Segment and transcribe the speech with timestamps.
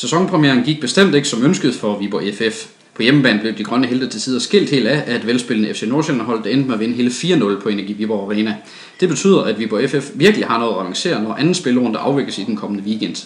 [0.00, 2.66] Sæsonpremieren gik bestemt ikke som ønsket for Viborg FF.
[2.94, 6.26] På hjemmebane blev de grønne helte til sider skilt helt af, at velspillende FC Nordsjælland
[6.26, 8.56] hold endte med at vinde hele 4-0 på Energi Viborg Arena.
[9.00, 12.44] Det betyder, at Viborg FF virkelig har noget at avancere, når anden spillerunde afvikles i
[12.44, 13.16] den kommende weekend.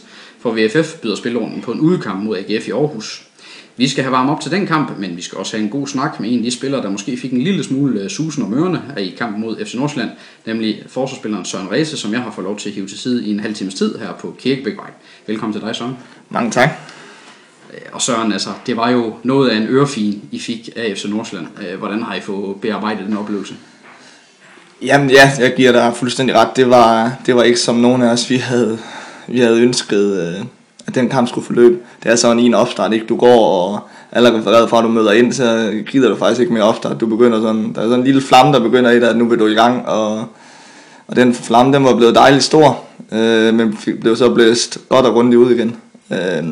[0.41, 3.23] For VFF byder spillerunden på en udkamp mod AGF i Aarhus.
[3.77, 5.86] Vi skal have varmet op til den kamp, men vi skal også have en god
[5.86, 8.50] snak med en af de spillere, der måske fik en lille smule øh, susen og
[8.50, 10.10] mørne i kampen mod FC Nordsjælland,
[10.47, 13.30] nemlig forsvarsspilleren Søren Ræse, som jeg har fået lov til at hive til side i
[13.30, 14.91] en halv times tid her på Kirkebækvej.
[15.27, 15.97] Velkommen til dig, Søren.
[16.30, 16.69] Mange tak.
[17.74, 21.05] Øh, Og Søren, altså, det var jo noget af en ørefin, I fik af FC
[21.09, 21.48] Nordsjælland.
[21.69, 23.55] Øh, Hvordan har I fået bearbejdet den oplevelse?
[24.83, 26.48] Jamen ja, jeg giver dig fuldstændig ret.
[26.56, 28.78] Det var, det var ikke som nogen af os, vi havde,
[29.28, 30.45] vi havde ønsket, øh,
[30.87, 31.79] at den kamp skulle forløbe.
[32.02, 33.06] Det er sådan i en opstart, ikke?
[33.06, 33.80] Du går og
[34.12, 37.01] allerede refereret fra, at du møder ind, så gider du faktisk ikke mere opstart.
[37.01, 39.28] Du begynder sådan, der er sådan en lille flamme, der begynder i dig, at nu
[39.28, 40.25] vil du i gang, og,
[41.06, 45.12] og den flamme, den var blevet dejligt stor, øh, men blev så blæst godt og
[45.12, 45.77] grundigt ud igen.
[46.11, 46.45] Øh,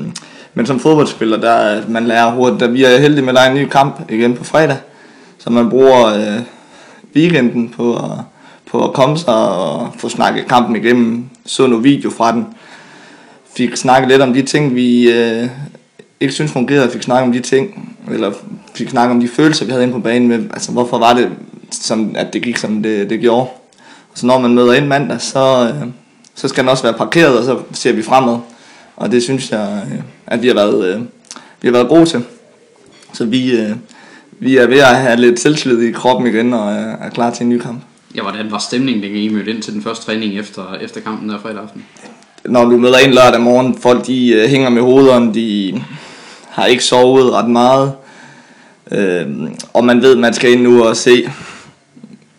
[0.54, 3.56] men som fodboldspiller, der man lærer hurtigt, der vi er heldige med at lege en
[3.56, 4.76] ny kamp igen på fredag,
[5.38, 6.40] så man bruger øh,
[7.16, 8.10] weekenden på at,
[8.70, 12.46] på at komme sig og få snakket kampen igennem, så noget video fra den,
[13.56, 15.48] fik snakket lidt om de ting, vi øh,
[16.20, 18.32] ikke synes fungerede, fik snakket om de ting, eller
[18.74, 21.30] fik snakket om de følelser, vi havde inde på banen med, altså hvorfor var det,
[21.70, 23.50] som, at det gik, som det, det gjorde.
[24.14, 25.88] Så når man møder ind mandag, så, øh,
[26.34, 28.38] så skal den også være parkeret, og så ser vi fremad.
[28.96, 31.00] Og det synes jeg, øh, at vi har været, øh,
[31.60, 32.24] vi har været gode til.
[33.12, 33.70] Så vi, øh,
[34.30, 37.44] vi er ved at have lidt selvtillid i kroppen igen, og er, er klar til
[37.44, 37.82] en ny kamp.
[38.14, 41.28] Ja, hvordan var stemningen, da I mødte ind til den første træning efter, efter kampen
[41.28, 41.84] der fredag aften?
[42.44, 45.82] Når du møder ind lørdag morgen, folk de øh, hænger med hovederne, de
[46.48, 47.92] har ikke sovet ret meget.
[48.90, 49.26] Øh,
[49.72, 51.30] og man ved, at man skal ind nu og se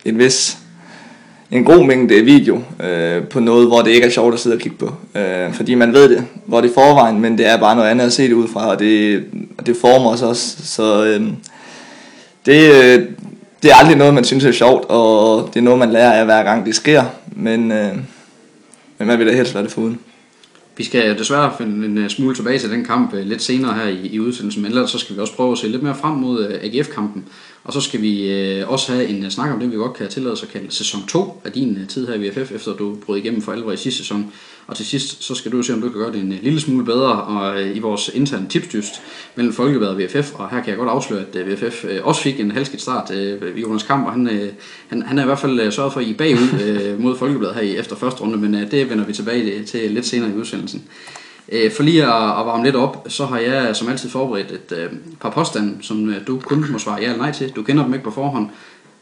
[0.05, 0.57] en vis,
[1.51, 4.59] en god mængde video øh, på noget, hvor det ikke er sjovt at sidde og
[4.59, 4.93] kigge på.
[5.15, 8.05] Øh, fordi man ved det, hvor det er forvejen, men det er bare noget andet
[8.05, 9.23] at se det ud fra, og det,
[9.57, 10.55] og det former os også.
[10.63, 11.21] Så øh,
[12.45, 13.05] det, øh,
[13.63, 16.25] det er aldrig noget, man synes er sjovt, og det er noget, man lærer af
[16.25, 17.03] hver gang det sker.
[17.35, 17.93] Men, øh,
[18.97, 19.99] men man vil da helst lade det foruden.
[20.77, 23.87] Vi skal desværre finde en øh, smule tilbage til den kamp øh, lidt senere her
[23.87, 26.15] i, i udsendelsen, men ellers så skal vi også prøve at se lidt mere frem
[26.15, 27.25] mod øh, AGF-kampen.
[27.63, 30.09] Og så skal vi øh, også have en øh, snak om det, vi godt kan
[30.09, 32.95] tillade os at kalde sæson 2 af din øh, tid her i VFF, efter du
[33.05, 34.31] brød igennem for alvor i sidste sæson.
[34.67, 36.59] Og til sidst, så skal du se, om du kan gøre det en øh, lille
[36.59, 39.01] smule bedre og, øh, i vores interne tipsdyst
[39.35, 40.33] mellem Folkebad og VFF.
[40.33, 43.11] Og her kan jeg godt afsløre, at øh, VFF øh, også fik en halvskidt start
[43.11, 44.49] øh, i Jonas Kamp, og han, øh,
[44.87, 47.17] han, han er i hvert fald øh, sørget for, at I er bagud øh, mod
[47.17, 50.29] Folkebladet her i efter første runde, men øh, det vender vi tilbage til lidt senere
[50.29, 50.83] i udsendelsen.
[51.51, 54.77] Øh, For lige at, at varme lidt op, så har jeg som altid forberedt et
[54.77, 57.49] øh, par påstande, som øh, du kun må svare ja eller nej til.
[57.49, 58.49] Du kender dem ikke på forhånd.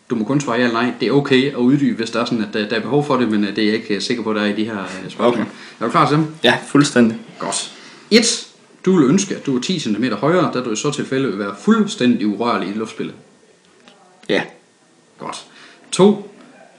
[0.10, 0.94] Du må kun svare ja eller nej.
[1.00, 3.18] Det er okay at uddybe, hvis der er sådan, at øh, der er behov for
[3.18, 4.80] det, men øh, det er jeg ikke øh, sikker på, der er i de her
[4.80, 5.28] øh, spørgsmål.
[5.28, 5.46] Okay.
[5.80, 6.26] Er du klar til dem?
[6.44, 7.18] Ja, fuldstændig.
[7.40, 7.72] Godt.
[8.12, 8.48] 1.
[8.86, 11.40] Du vil ønske, at du er 10 cm højere, da du i så tilfælde vil
[11.40, 13.16] være fuldstændig urørlig i luftspillet.
[14.30, 14.42] Ja.
[15.20, 15.46] Godt.
[15.92, 16.32] 2.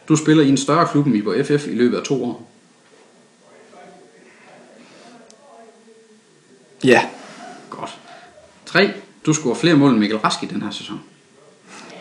[0.08, 2.51] Du spiller i en større klub end Viborg FF i løbet af to år.
[6.84, 7.02] Ja.
[7.70, 7.90] Godt.
[8.66, 8.90] 3.
[9.26, 11.00] Du scorer flere mål end Mikkel Rask i den her sæson.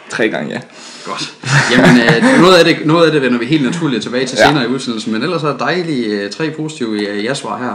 [0.10, 0.62] Tre gange ja.
[1.06, 1.34] Godt.
[1.72, 4.48] Jamen, øh, noget, af det, noget af det vender vi helt naturligt tilbage til Ja.
[4.48, 7.74] senere i udsendelsen, men ellers er det dejligt øh, tre positive øh, ja-svar her.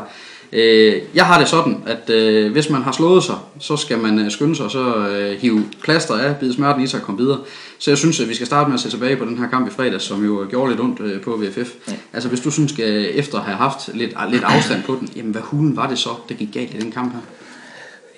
[0.53, 4.19] Øh, jeg har det sådan, at øh, hvis man har slået sig, så skal man
[4.19, 7.21] øh, skynde sig og så øh, hive plaster af, bide smerten i sig og komme
[7.21, 7.39] videre.
[7.79, 9.69] Så jeg synes, at vi skal starte med at se tilbage på den her kamp
[9.69, 11.71] i fredags, som jo gjorde lidt ondt øh, på VFF.
[11.89, 11.93] Ja.
[12.13, 15.33] Altså hvis du synes, skal efter at have haft lidt, lidt afstand på den, jamen
[15.33, 17.21] hvad hulen var det så, der gik galt i den kamp her?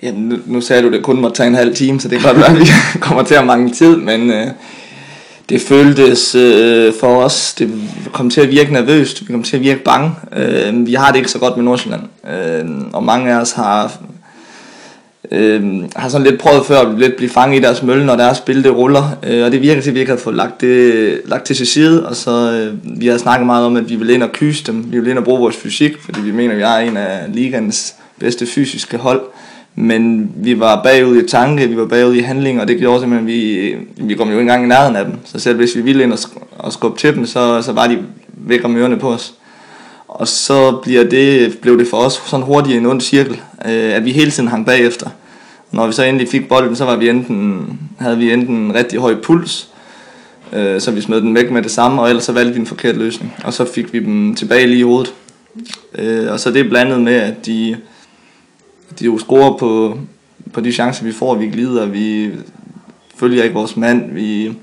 [0.03, 2.19] ja nu, nu sagde du, at det kun måtte tage en halv time, så det
[2.19, 2.65] kan godt være, at vi
[3.05, 4.47] kommer til at mangle tid, men øh,
[5.49, 7.71] det føltes øh, for os, det
[8.13, 10.11] kom til at virke nervøst, vi kom til at virke bange.
[10.37, 12.01] Øh, vi har det ikke så godt med Nordsjælland,
[12.31, 13.91] øh, og mange af os har
[15.31, 18.37] øh, har sådan lidt prøvet før at lidt blive fanget i deres mølle, når deres
[18.37, 21.21] spil det ruller, øh, og det virker til, at vi ikke har fået lagt det
[21.25, 24.23] lagt til side, og så øh, vi har snakket meget om, at vi vil ind
[24.23, 26.63] og kyse dem, vi vil ind og bruge vores fysik, fordi vi mener, at vi
[26.63, 29.21] er en af ligands bedste fysiske hold,
[29.81, 33.29] men vi var bagud i tanke, vi var bagud i handling, og det gjorde simpelthen,
[33.29, 35.81] at vi, vi kom jo ikke engang i nærheden af dem, så selv hvis vi
[35.81, 37.97] ville ind og, sk- og skubbe til dem, så, så var de
[38.31, 39.33] væk om ørerne på os.
[40.07, 44.05] Og så bliver det, blev det for os sådan hurtigt en ond cirkel, øh, at
[44.05, 45.09] vi hele tiden hang bagefter.
[45.71, 48.99] Når vi så endelig fik bolden, så var vi enten, havde vi enten en rigtig
[48.99, 49.69] høj puls,
[50.53, 52.67] øh, så vi smed den væk med det samme, og ellers så valgte vi en
[52.67, 53.33] forkert løsning.
[53.43, 55.13] Og så fik vi dem tilbage lige i hovedet.
[55.95, 57.77] Øh, og så det er blandet med, at de,
[58.99, 59.99] de jo scorer på,
[60.53, 62.31] på de chancer, vi får, vi glider, vi
[63.15, 64.53] følger ikke vores mand, vi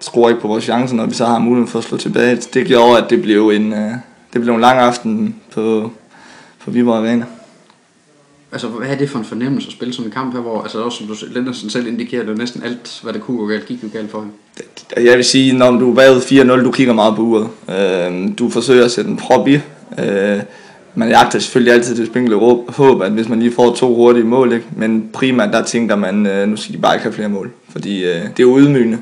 [0.00, 2.36] scorer ikke på vores chancer, når vi så har muligheden for at slå tilbage.
[2.36, 3.92] Det gjorde, at det blev en, øh,
[4.32, 5.92] det blev en lang aften på,
[6.64, 7.24] på Viborg Arena.
[8.52, 10.82] Altså, hvad er det for en fornemmelse at spille sådan en kamp her, hvor, altså
[10.82, 13.66] også som du Lendersen selv indikerer, det er næsten alt, hvad der kunne gå galt,
[13.66, 14.32] gik jo galt for ham.
[14.96, 17.48] Jeg vil sige, når du er bagud 4-0, du kigger meget på uret.
[17.68, 19.54] Øh, du forsøger at sætte en prop i.
[19.98, 20.40] Øh,
[20.94, 22.36] man jagter selvfølgelig altid det spinkle
[22.68, 24.66] håb, at hvis man lige får to hurtige mål, ikke?
[24.76, 28.04] men primært der tænker man, øh, nu skal de bare ikke have flere mål, fordi
[28.04, 28.98] øh, det er udmygende.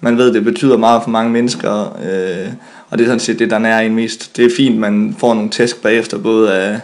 [0.00, 2.52] Man ved, det betyder meget for mange mennesker, øh,
[2.90, 4.36] og det er sådan set det, der er en mest.
[4.36, 6.80] Det er fint, man får nogle tæsk bagefter, både af,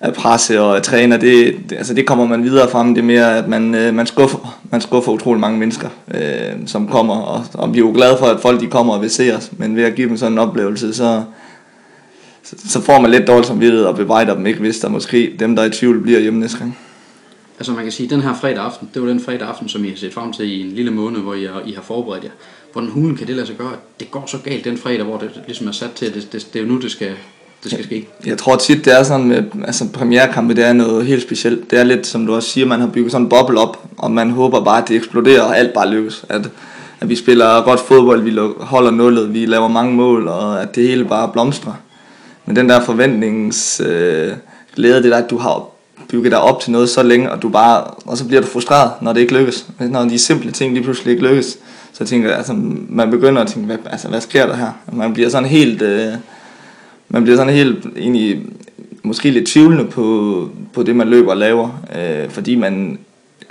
[0.00, 1.16] af presse og af træner.
[1.16, 2.94] Det, det, altså det kommer man videre frem.
[2.94, 6.88] Det er mere, at man, øh, man, skuffer, man skuffer utrolig mange mennesker, øh, som
[6.88, 7.14] kommer.
[7.14, 9.50] Og, og vi er jo glade for, at folk de kommer og vil se os.
[9.56, 11.22] Men ved at give dem sådan en oplevelse, så,
[12.50, 15.56] så, så får man lidt dårligt samvittighed og bebrejder dem ikke, hvis der måske dem,
[15.56, 16.78] der er i tvivl, bliver hjemme næste gang.
[17.58, 19.84] Altså man kan sige, at den her fredag aften, det var den fredag aften, som
[19.84, 22.24] I har set frem til i en lille måned, hvor I har, I har forberedt
[22.24, 22.30] jer.
[22.72, 25.18] Hvordan hulen kan det lade sig gøre, at det går så galt den fredag, hvor
[25.18, 27.10] det ligesom er sat til, at det, det, det er jo nu, det skal,
[27.64, 28.08] det skal ske?
[28.26, 31.70] Jeg tror tit, det er sådan med, altså premierkampe, det er noget helt specielt.
[31.70, 34.10] Det er lidt, som du også siger, man har bygget sådan en boble op, og
[34.10, 36.24] man håber bare, at det eksploderer, og alt bare lykkes.
[36.28, 36.50] At,
[37.00, 40.88] at vi spiller godt fodbold, vi holder nullet, vi laver mange mål, og at det
[40.88, 41.72] hele bare blomstrer.
[42.50, 44.32] Men den der forventnings øh,
[44.76, 45.66] glæde, det der, at du har
[46.08, 48.90] bygget dig op til noget så længe, og du bare, og så bliver du frustreret,
[49.02, 49.66] når det ikke lykkes.
[49.78, 51.58] Når de simple ting lige pludselig ikke lykkes,
[51.92, 52.52] så tænker jeg, altså,
[52.88, 54.70] man begynder at tænke, hvad, altså, hvad sker der her?
[54.92, 56.12] Man bliver sådan helt, øh,
[57.08, 58.42] man bliver sådan helt egentlig,
[59.02, 62.98] måske lidt tvivlende på, på det, man løber og laver, øh, fordi man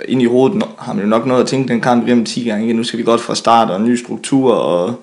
[0.08, 2.72] ind i hovedet har man jo nok noget at tænke den kamp igennem 10 gange.
[2.72, 4.94] Nu skal vi godt fra start og en ny struktur, og,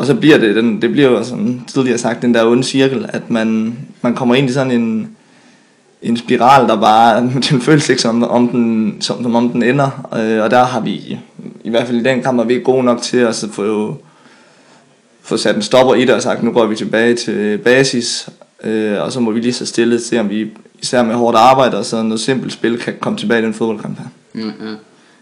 [0.00, 2.64] og så bliver det, den, det bliver jo altså, sådan tidligere sagt, den der onde
[2.64, 5.16] cirkel, at man, man kommer ind i sådan en,
[6.02, 10.08] en spiral, der bare, den føles ikke som, om den, som, som om den ender,
[10.16, 11.18] øh, og der har vi,
[11.64, 13.96] i hvert fald i den kamp, er vi ikke gode nok til at få,
[15.22, 18.28] få sat en stopper i det og sagt, nu går vi tilbage til basis,
[18.64, 20.50] øh, og så må vi lige så stille se, om vi
[20.82, 23.98] især med hårdt arbejde og sådan noget simpelt spil kan komme tilbage i den fodboldkamp
[23.98, 24.06] her.
[24.34, 24.74] Ja, ja.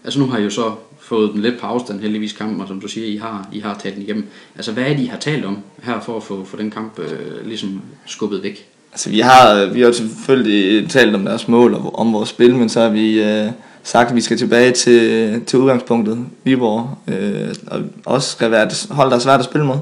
[0.03, 2.81] Altså nu har I jo så fået den lidt på afstand heldigvis kampen, og som
[2.81, 4.27] du siger, I har, I har taget den igennem.
[4.55, 6.99] Altså hvad er det, I har talt om her for at få, få den kamp
[6.99, 8.65] øh, ligesom skubbet væk?
[8.91, 12.69] Altså vi har, vi har selvfølgelig talt om deres mål og om vores spil, men
[12.69, 13.51] så har vi øh,
[13.83, 18.87] sagt, at vi skal tilbage til, til udgangspunktet, Viborg, øh, og også skal være et
[18.89, 19.77] hold, der er svært at spille mod.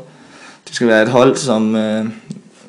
[0.68, 2.06] Det skal være et hold, som, øh,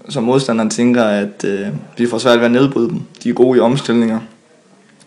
[0.09, 1.67] som modstanderen tænker, at øh,
[1.99, 3.01] vi får svært ved at nedbryde dem.
[3.23, 4.21] De er gode i omstillinger,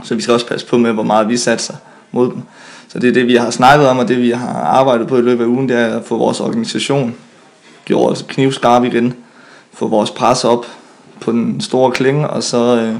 [0.04, 1.74] så vi skal også passe på med, hvor meget vi satser
[2.12, 2.42] mod dem.
[2.88, 5.22] Så det er det, vi har snakket om, og det vi har arbejdet på i
[5.22, 7.16] løbet af ugen, det er at få vores organisation
[7.86, 9.14] gjort knivskarp igen,
[9.74, 10.66] få vores pres op,
[11.22, 12.96] på den store klinge, og så øh,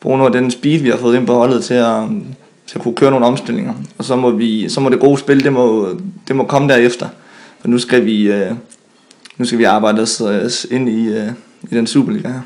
[0.00, 2.02] bruge noget af den speed, vi har fået ind på holdet til at,
[2.66, 3.74] til at kunne køre nogle omstillinger.
[3.98, 5.88] Og så må, vi, så må det gode spil, det må,
[6.28, 7.08] det må komme derefter.
[7.60, 8.50] For nu skal vi, øh,
[9.36, 11.28] nu skal vi arbejde os øh, ind i, øh,
[11.70, 12.40] i den Superliga her.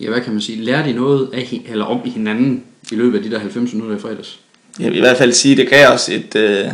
[0.00, 0.64] Ja, hvad kan man sige?
[0.64, 2.62] Lærer de noget af, eller om i hinanden
[2.92, 4.40] i løbet af de der 90 minutter i fredags?
[4.78, 6.66] Jeg vil i hvert fald sige, at det gav os et, øh,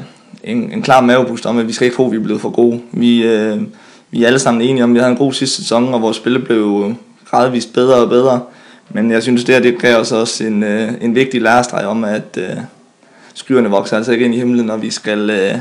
[0.45, 2.51] en, en klar maveboost om, at vi skal ikke tro, at vi er blevet for
[2.51, 2.81] gode.
[2.93, 3.61] Vi, øh,
[4.11, 6.17] vi er alle sammen enige om, at vi havde en god sidste sæson, og vores
[6.17, 6.95] spil blev
[7.31, 8.41] gradvist bedre og bedre.
[8.91, 12.05] Men jeg synes, det her det gav os også en, øh, en vigtig lærestreg om,
[12.05, 12.57] at øh,
[13.35, 15.55] skyerne vokser altså ikke ind i himlen, og vi skal, øh,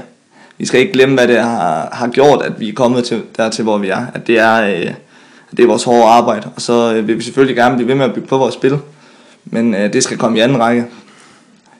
[0.57, 3.63] vi skal ikke glemme, hvad det har, har gjort, at vi er kommet til, dertil,
[3.63, 4.05] hvor vi er.
[4.13, 4.93] At det er, øh,
[5.51, 8.05] det er vores hårde arbejde, og så øh, vil vi selvfølgelig gerne blive ved med
[8.05, 8.77] at bygge på vores spil.
[9.45, 10.85] Men øh, det skal komme i anden række.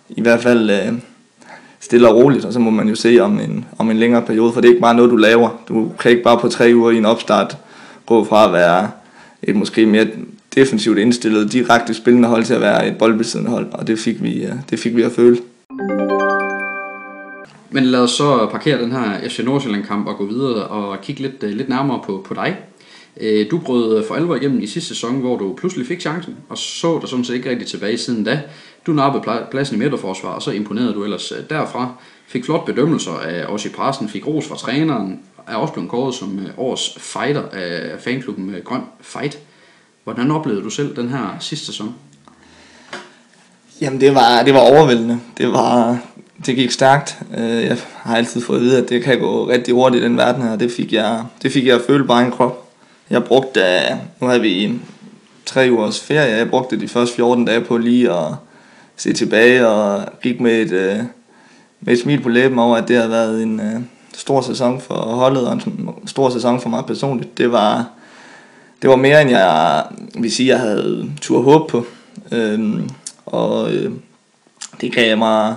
[0.10, 0.94] I hvert fald øh,
[1.80, 4.54] stille og roligt, og så må man jo se om en, om en længere periode,
[4.54, 5.50] for det er ikke bare noget, du laver.
[5.68, 7.58] Du kan ikke bare på tre uger i en opstart
[8.06, 8.92] gå fra at være
[9.44, 10.08] et måske mere
[10.56, 14.46] defensivt indstillet, direkte spillende hold til at være et boldbesiddende hold, og det fik vi,
[14.46, 15.38] øh, det fik vi at føle.
[17.70, 21.22] Men lad os så parkere den her FC Nordsjælland kamp og gå videre og kigge
[21.22, 22.58] lidt, øh, lidt nærmere på, på dig.
[23.22, 26.58] Øh, du brød for alvor igennem i sidste sæson, hvor du pludselig fik chancen, og
[26.58, 28.42] så der sådan set ikke rigtig tilbage siden da.
[28.88, 31.94] Du nappede pladsen i midterforsvar, og så imponerede du ellers øh, derfra.
[32.28, 36.16] Fik flot bedømmelser af os i pressen, fik ros fra træneren, er også blevet kåret
[36.16, 39.40] som øh, årets fighter af fanklubben øh, Grøn Fight.
[40.04, 41.96] Hvordan oplevede du selv den her sidste sæson?
[43.82, 45.20] Jamen det var, det var overvældende.
[45.38, 46.00] Det, var,
[46.46, 47.18] det gik stærkt.
[47.38, 50.42] Jeg har altid fået at vide, at det kan gå rigtig hurtigt i den verden
[50.42, 50.56] her.
[50.56, 52.70] Det fik jeg, det fik jeg at føle bare en krop.
[53.10, 53.62] Jeg brugte,
[54.22, 54.80] nu havde vi
[55.46, 58.34] tre ugers ferie, jeg brugte de første 14 dage på lige at
[58.98, 61.00] se tilbage og gik med et, øh,
[61.82, 63.82] med et smil på læben over, at det har været en øh,
[64.14, 67.38] stor sæson for holdet og en stor sæson for mig personligt.
[67.38, 67.90] Det var,
[68.82, 69.84] det var mere end jeg
[70.20, 71.86] vil sige, jeg havde tur håb på.
[72.32, 72.90] Øhm,
[73.26, 73.92] og øh,
[74.82, 75.56] det gav mig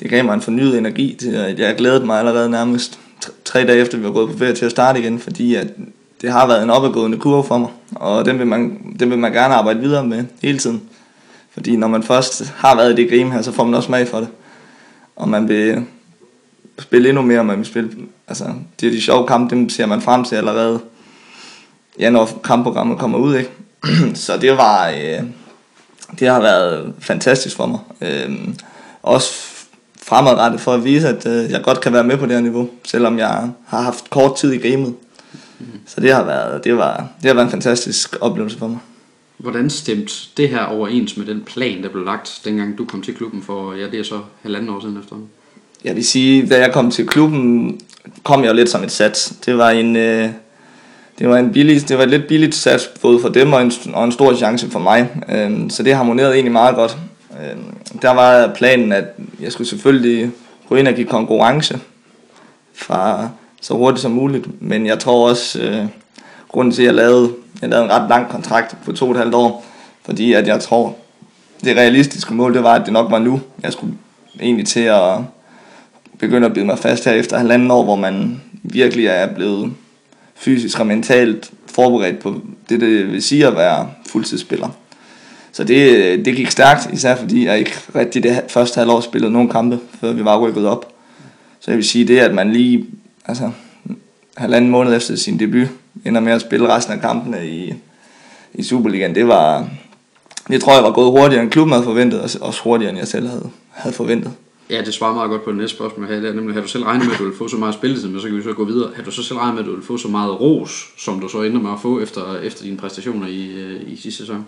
[0.00, 2.98] det gav mig en fornyet energi til, at jeg glædede mig allerede nærmest
[3.44, 5.66] tre dage efter vi var gået på ferie til at starte igen, fordi at
[6.20, 9.32] det har været en opadgående kurve for mig, og den vil man, den vil man
[9.32, 10.82] gerne arbejde videre med hele tiden.
[11.56, 14.08] Fordi når man først har været i det game her, så får man også smag
[14.08, 14.28] for det.
[15.16, 15.84] Og man vil
[16.78, 17.90] spille endnu mere, man vil spille,
[18.28, 18.44] altså,
[18.80, 20.80] det er de sjove kampe, dem ser man frem til allerede,
[21.98, 23.50] ja, når kampprogrammet kommer ud, ikke?
[24.24, 25.22] så det var, øh,
[26.18, 27.78] det har været fantastisk for mig.
[28.00, 28.48] Øh,
[29.02, 29.32] også
[30.02, 32.68] fremadrettet for at vise, at øh, jeg godt kan være med på det her niveau,
[32.84, 34.94] selvom jeg har haft kort tid i gamet.
[35.58, 35.66] Mm.
[35.86, 38.78] Så det har, været, det, var, det har været en fantastisk oplevelse for mig.
[39.38, 43.14] Hvordan stemte det her overens med den plan, der blev lagt, dengang du kom til
[43.14, 45.16] klubben for, ja, det er så halvanden år siden efter?
[45.84, 47.80] Jeg vil sige, da jeg kom til klubben,
[48.22, 49.34] kom jeg jo lidt som et sats.
[49.46, 50.28] Det var en, øh,
[51.18, 53.72] det var en billig, det var et lidt billigt sats både for dem og en,
[53.94, 55.08] og en stor chance for mig.
[55.28, 56.96] Øh, så det harmonerede egentlig meget godt.
[57.30, 57.56] Øh,
[58.02, 59.04] der var planen, at
[59.40, 60.30] jeg skulle selvfølgelig
[60.68, 61.80] gå ind og give konkurrence
[62.74, 63.28] fra
[63.60, 64.62] så hurtigt som muligt.
[64.62, 65.86] Men jeg tror også, øh,
[66.48, 69.18] grunden til, at jeg lavede, jeg lavede en ret lang kontrakt på to og et
[69.18, 69.64] halvt år,
[70.04, 70.96] fordi at jeg tror,
[71.64, 73.94] det realistiske mål, det var, at det nok var nu, jeg skulle
[74.40, 75.18] egentlig til at
[76.18, 79.72] begynde at bide mig fast her efter halvanden år, hvor man virkelig er blevet
[80.34, 84.68] fysisk og mentalt forberedt på det, det vil sige at være fuldtidsspiller.
[85.52, 89.48] Så det, det gik stærkt, især fordi jeg ikke rigtig det første halvår spillede nogen
[89.48, 90.92] kampe, før vi var rykket op.
[91.60, 92.86] Så jeg vil sige det, at man lige
[93.24, 93.50] altså,
[94.36, 95.68] halvanden måned efter sin debut
[96.06, 97.74] ender med at spille resten af kampene i,
[98.54, 99.68] i Superligaen, det var,
[100.48, 103.08] det tror jeg var gået hurtigere end klubben havde forventet, og også hurtigere end jeg
[103.08, 104.32] selv havde, havde forventet.
[104.70, 106.20] Ja, det svarer meget godt på det næste spørgsmål her.
[106.20, 108.08] Det er nemlig, har du selv regnet med, at du vil få så meget spilletid,
[108.08, 108.90] men så kan vi så gå videre.
[108.96, 111.28] Har du så selv regnet med, at du vil få så meget ros, som du
[111.28, 114.46] så ender med at få efter, efter dine præstationer i, øh, i sidste sæson?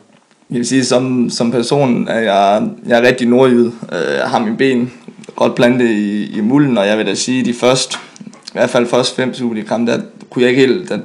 [0.51, 3.67] Jeg vil sige, som, som person er jeg, jeg er rigtig nordjyd.
[3.67, 4.93] Øh, jeg har min ben
[5.37, 8.87] godt plantet i, i mulden, og jeg vil da sige, de første, i hvert fald
[8.87, 10.01] første fem Superliga-kampe, der
[10.31, 10.99] kunne jeg ikke helt, der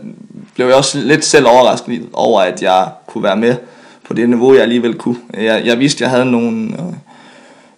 [0.55, 3.55] blev jeg også lidt selv overrasket over, at jeg kunne være med
[4.07, 5.17] på det niveau, jeg alligevel kunne.
[5.33, 6.93] Jeg, jeg vidste, jeg havde nogle, øh,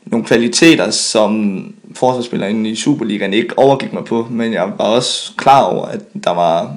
[0.05, 1.61] nogle kvaliteter, som
[1.95, 6.31] forsvarsspilleren i Superligaen ikke overgik mig på, men jeg var også klar over, at der
[6.31, 6.75] var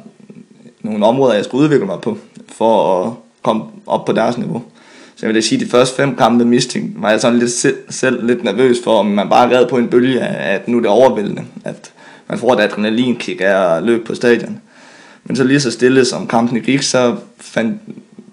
[0.80, 3.12] nogle områder, jeg skulle udvikle mig på, for at
[3.42, 4.62] komme op på deres niveau.
[5.16, 7.76] Så jeg vil sige, at de første fem kampe mistænkt, var jeg sådan lidt selv,
[7.90, 10.80] selv lidt nervøs for, om man bare red på en bølge af, at nu er
[10.80, 11.92] det overvældende, at
[12.28, 14.60] man får et adrenalinkick af at løbe på stadion.
[15.28, 17.80] Men så lige så stille som kampen gik, så fandt,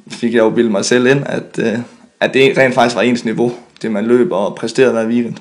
[0.07, 1.79] fik jeg jo bildet mig selv ind, at, øh,
[2.19, 5.35] at det rent faktisk var ens niveau, det man løb og præsterede hver weekend.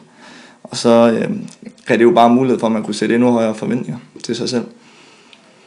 [0.63, 1.37] Og så øh,
[1.87, 4.49] gav det jo bare mulighed for, at man kunne sætte endnu højere forventninger til sig
[4.49, 4.65] selv.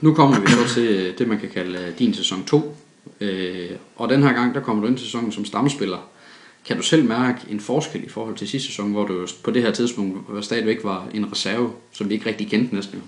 [0.02, 2.76] Nu kommer vi så til øh, det, man kan kalde øh, din sæson 2.
[3.22, 6.10] Øh, og den her gang, der kommer du ind til sæsonen som stamspiller.
[6.66, 9.62] Kan du selv mærke en forskel i forhold til sidste sæson, hvor du på det
[9.62, 13.02] her tidspunkt stadigvæk var en reserve, som vi ikke rigtig kendte næsten?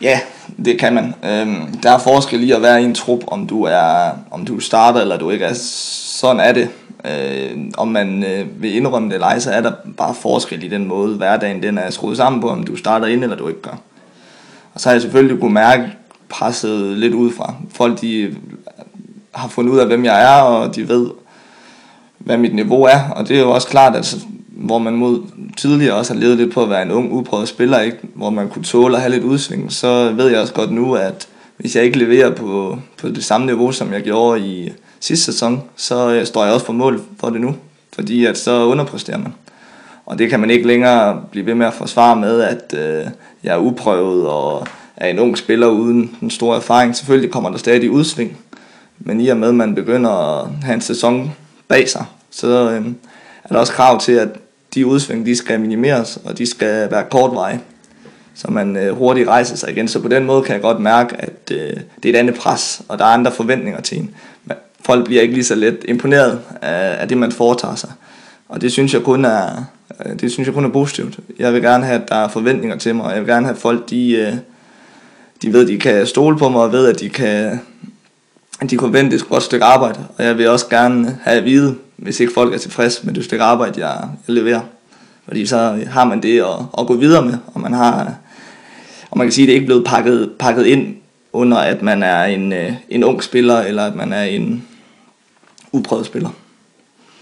[0.00, 0.20] Ja,
[0.64, 1.14] det kan man.
[1.24, 4.60] Øhm, der er forskel i at være i en trup, om du er om du
[4.60, 5.54] starter eller du ikke er.
[5.54, 6.68] Sådan er det.
[7.04, 10.68] Øh, om man øh, vil indrømme det eller ej, så er der bare forskel i
[10.68, 13.62] den måde, hverdagen den er skruet sammen på, om du starter ind eller du ikke
[13.62, 13.78] gør.
[14.74, 15.92] Og så har jeg selvfølgelig kunne mærke
[16.28, 17.54] presset lidt ud fra.
[17.70, 18.36] Folk de øh,
[19.34, 21.10] har fundet ud af, hvem jeg er, og de ved,
[22.18, 23.10] hvad mit niveau er.
[23.10, 24.16] Og det er jo også klart, at
[24.56, 25.22] hvor man mod
[25.56, 27.98] tidligere også har levet lidt på at være en ung, uprøvet spiller, ikke?
[28.14, 31.28] hvor man kunne tåle at have lidt udsving, så ved jeg også godt nu, at
[31.56, 35.62] hvis jeg ikke leverer på, på det samme niveau, som jeg gjorde i sidste sæson,
[35.76, 37.54] så øh, står jeg også på mål for det nu,
[37.94, 39.34] fordi at så underpresterer man.
[40.06, 43.06] Og det kan man ikke længere blive ved med at forsvare med, at øh,
[43.44, 46.96] jeg er uprøvet og er en ung spiller uden en stor erfaring.
[46.96, 48.36] Selvfølgelig kommer der stadig udsving,
[48.98, 51.32] men i og med, at man begynder at have en sæson
[51.68, 52.86] bag sig, så øh,
[53.44, 54.28] er der også krav til, at
[54.74, 57.60] de udsving, de skal minimeres, og de skal være kortveje,
[58.34, 59.88] så man øh, hurtigt rejser sig igen.
[59.88, 62.82] Så på den måde kan jeg godt mærke, at øh, det er et andet pres,
[62.88, 64.10] og der er andre forventninger til en.
[64.84, 67.92] Folk bliver ikke lige så let imponeret af, af det, man foretager sig.
[68.48, 69.64] Og det synes jeg kun er,
[70.06, 71.18] øh, det synes jeg kun er positivt.
[71.38, 73.54] Jeg vil gerne have, at der er forventninger til mig, og jeg vil gerne have,
[73.54, 74.32] at folk de, øh,
[75.42, 77.60] de ved, at de kan stole på mig, og ved, at de kan,
[78.60, 79.98] at de kan vente et godt stykke arbejde.
[80.18, 83.24] Og jeg vil også gerne have at vide, hvis ikke folk er tilfredse med det
[83.24, 84.60] stykke arbejde, jeg, jeg leverer.
[85.24, 88.14] Fordi så har man det at, at gå videre med, og man har,
[89.10, 90.96] og man kan sige, at det er ikke blevet pakket, pakket ind
[91.32, 94.64] under, at man er en, øh, en ung spiller, eller at man er en
[95.72, 96.28] uprøvet spiller.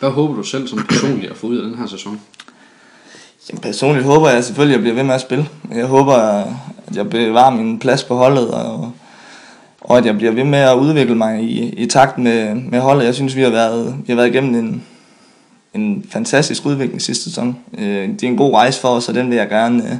[0.01, 2.21] Hvad håber du selv som personligt at få ud af den her sæson?
[3.51, 5.49] Jamen, personligt håber jeg selvfølgelig, at jeg bliver ved med at spille.
[5.75, 8.93] Jeg håber, at jeg bevarer min plads på holdet, og,
[9.85, 13.05] og at jeg bliver ved med at udvikle mig i, i takt med, med holdet.
[13.05, 14.83] Jeg synes, vi har været, vi har været igennem en,
[15.75, 17.57] en fantastisk udvikling sidste sæson.
[17.79, 19.97] Øh, det er en god rejse for os, og den vil jeg gerne øh,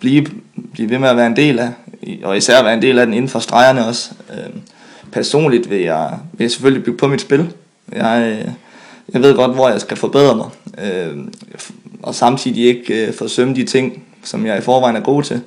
[0.00, 0.26] blive,
[0.72, 1.70] blive ved med at være en del af.
[2.22, 4.10] Og især være en del af den inden for stregerne også.
[4.30, 4.50] Øh,
[5.12, 7.52] personligt vil jeg, vil jeg selvfølgelig bygge på mit spil.
[7.92, 8.52] Jeg øh,
[9.12, 10.48] jeg ved godt, hvor jeg skal forbedre mig.
[10.84, 11.18] Øh,
[12.02, 15.40] og samtidig ikke øh, forsømme de ting, som jeg i forvejen er god til.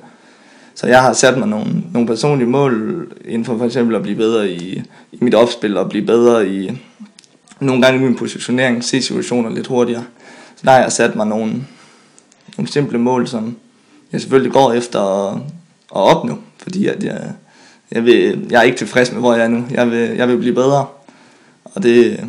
[0.78, 4.16] Så jeg har sat mig nogle, nogle personlige mål inden for for eksempel at blive
[4.16, 4.82] bedre i,
[5.12, 6.80] i mit opspil og blive bedre i
[7.60, 10.04] nogle gange i min positionering, se situationer lidt hurtigere.
[10.56, 11.52] Så der har jeg sat mig nogle,
[12.56, 13.56] nogle simple mål, som
[14.12, 15.34] jeg selvfølgelig går efter at,
[15.96, 17.32] at opnå, fordi at jeg,
[17.90, 19.64] jeg, vil, jeg er ikke tilfreds med, hvor jeg er nu.
[19.70, 20.86] Jeg vil, jeg vil blive bedre,
[21.64, 22.24] og det,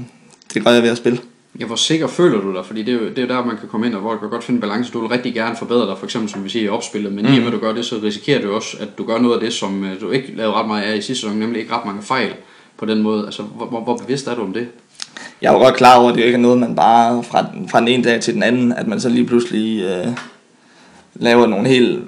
[0.54, 1.20] det gør jeg ved at spille.
[1.60, 2.66] Ja, hvor sikker føler du dig?
[2.66, 4.30] Fordi det er, jo, det er der, man kan komme ind, og hvor du kan
[4.30, 4.94] godt finde balance.
[4.94, 7.34] Du vil rigtig gerne forbedre dig, for eksempel som vi siger i opspillet, men mm.
[7.34, 9.36] i og med at du gør det, så risikerer du også, at du gør noget
[9.36, 11.74] af det, som øh, du ikke lavede ret meget af i sidste sæson, nemlig ikke
[11.74, 12.34] ret mange fejl
[12.78, 13.26] på den måde.
[13.26, 14.68] Altså, hvor, hvor, hvor bevidst er du om det?
[15.42, 17.80] Jeg er jo godt klar over, at det ikke er noget, man bare fra, fra
[17.80, 20.08] den ene dag til den anden, at man så lige pludselig øh,
[21.16, 22.04] laver nogle helt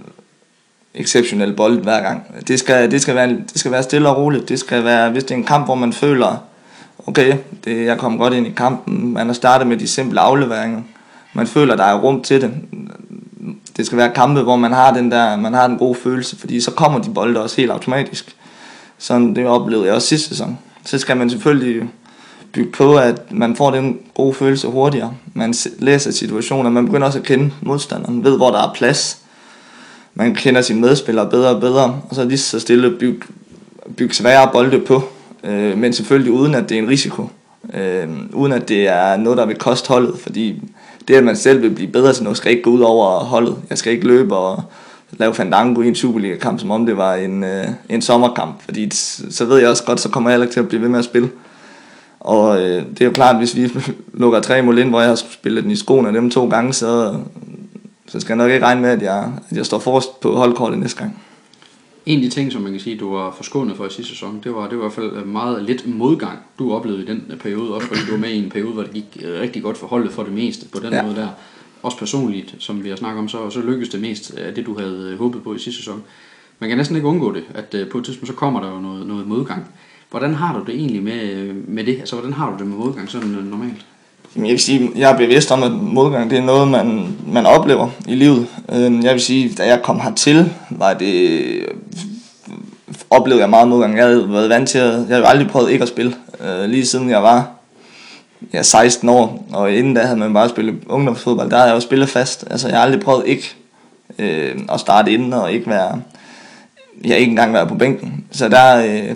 [0.93, 2.23] exceptionelle bold hver gang.
[2.47, 4.49] Det skal, det, skal være, det skal være stille og roligt.
[4.49, 6.43] Det skal være, hvis det er en kamp, hvor man føler,
[7.07, 9.13] okay, det, jeg kom godt ind i kampen.
[9.13, 10.81] Man har startet med de simple afleveringer.
[11.33, 12.51] Man føler, der er rum til det.
[13.77, 16.61] Det skal være kampe, hvor man har den der, man har den gode følelse, fordi
[16.61, 18.35] så kommer de bolde også helt automatisk.
[18.97, 20.59] Sådan det oplevede jeg også sidste sæson.
[20.85, 21.89] Så skal man selvfølgelig
[22.51, 25.13] bygge på, at man får den gode følelse hurtigere.
[25.33, 29.17] Man læser situationer, man begynder også at kende modstanderen, ved hvor der er plads.
[30.15, 33.21] Man kender sine medspillere bedre og bedre, og så lige så stille bygge
[33.97, 35.03] bygge svære bolde på,
[35.43, 37.29] øh, men selvfølgelig uden at det er en risiko.
[37.73, 40.61] Øh, uden at det er noget, der vil koste holdet, fordi
[41.07, 43.55] det, at man selv vil blive bedre til noget, skal ikke gå ud over holdet.
[43.69, 44.63] Jeg skal ikke løbe og
[45.11, 48.89] lave fandango i en Superliga-kamp, som om det var en, øh, en sommerkamp, fordi
[49.29, 50.99] så ved jeg også godt, så kommer jeg heller ikke til at blive ved med
[50.99, 51.29] at spille.
[52.19, 53.69] Og øh, det er jo klart, at hvis vi
[54.21, 57.15] lukker tre mål ind, hvor jeg har spillet den i skoene dem to gange, så,
[58.07, 60.79] så skal jeg nok ikke regne med, at jeg, at jeg står forrest på holdkortet
[60.79, 61.21] næste gang.
[62.05, 64.39] En af de ting, som man kan sige, du var forskånet for i sidste sæson,
[64.43, 67.73] det var, det var i hvert fald meget lidt modgang, du oplevede i den periode,
[67.73, 70.11] også fordi du var med i en periode, hvor det gik rigtig godt for holdet
[70.11, 71.03] for det meste på den ja.
[71.03, 71.27] måde der.
[71.83, 74.77] Også personligt, som vi har snakket om, så, så lykkedes det mest af det, du
[74.77, 76.03] havde håbet på i sidste sæson.
[76.59, 78.79] Man kan næsten ikke undgå det, at øh, på et tidspunkt så kommer der jo
[78.79, 79.67] noget, noget modgang.
[80.09, 81.99] Hvordan har du det egentlig med, med det?
[81.99, 83.85] Altså, hvordan har du det med modgang sådan øh, normalt?
[84.35, 87.45] Jamen, jeg vil sige, jeg er bevidst om, at modgang det er noget, man, man
[87.45, 88.47] oplever i livet.
[88.71, 91.65] Øhm, jeg vil sige, da jeg kom hertil, var det
[93.09, 93.97] oplevede jeg meget modgang.
[93.97, 96.85] Jeg havde været vant til at, jeg havde aldrig prøvet ikke at spille, øh, lige
[96.85, 97.49] siden jeg var
[98.53, 101.79] ja, 16 år, og inden da havde man bare spillet ungdomsfodbold, der havde jeg jo
[101.79, 102.45] spillet fast.
[102.51, 103.55] Altså jeg har aldrig prøvet ikke
[104.19, 106.01] øh, at starte inden og ikke være,
[107.03, 108.25] jeg ikke engang været på bænken.
[108.31, 109.15] Så der øh,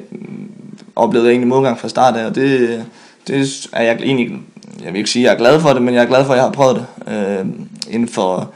[0.95, 2.85] oplevede jeg egentlig modgang fra start af, og det,
[3.27, 4.31] det er jeg egentlig,
[4.83, 6.33] jeg vil ikke sige, at jeg er glad for det, men jeg er glad for,
[6.33, 7.45] at jeg har prøvet det øh,
[7.89, 8.51] inden for,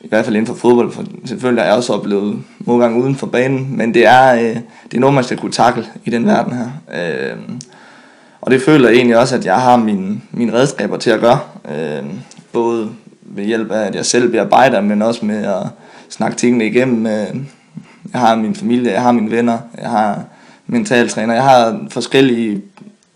[0.00, 3.26] i hvert fald inden for fodbold, for selvfølgelig har jeg også oplevet modgang uden for
[3.26, 4.56] banen, men det er, øh,
[4.90, 6.70] det er noget, man skal kunne takle i den verden her.
[6.94, 7.36] Øh,
[8.40, 11.40] og det føler jeg egentlig også, at jeg har mine, mine redskaber til at gøre,
[11.70, 12.04] øh,
[12.52, 12.90] både
[13.22, 15.66] ved hjælp af, at jeg selv bearbejder, men også med at
[16.08, 17.06] snakke tingene igennem.
[17.06, 17.36] Øh,
[18.12, 20.24] jeg har min familie, jeg har mine venner, jeg har
[20.66, 22.62] mentaltræner, jeg har forskellige